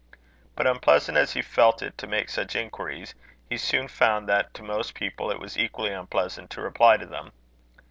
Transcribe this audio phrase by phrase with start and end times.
[0.55, 3.13] But unpleasant as he felt it to make such inquiries,
[3.47, 7.33] he soon found that to most people it was equally unpleasant to reply to them.